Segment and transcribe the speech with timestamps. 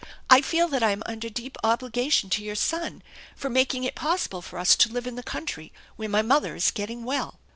[0.31, 3.03] I feel that I am under deep obligation to your son
[3.35, 6.71] for making it possible for us to live in the country, where my mother is
[6.71, 7.39] getting well."